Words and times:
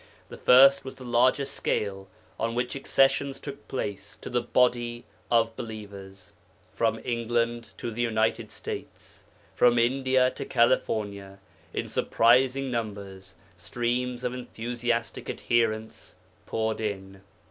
The 0.29 0.37
first 0.37 0.83
was 0.83 0.95
the 0.95 1.03
larger 1.03 1.45
scale 1.45 2.07
on 2.39 2.55
which 2.55 2.75
accessions 2.75 3.39
took 3.39 3.67
place 3.67 4.17
to 4.21 4.31
the 4.31 4.41
body 4.41 5.05
of 5.29 5.55
believers; 5.55 6.33
from 6.73 6.99
England 7.05 7.69
to 7.77 7.91
the 7.91 8.01
United 8.01 8.49
States, 8.49 9.25
from 9.53 9.77
India 9.77 10.31
to 10.31 10.43
California, 10.43 11.37
in 11.71 11.87
surprising 11.87 12.71
numbers, 12.71 13.35
streams 13.59 14.23
of 14.23 14.33
enthusiastic 14.33 15.29
adherents 15.29 16.15
poured 16.47 16.81
in. 16.81 17.21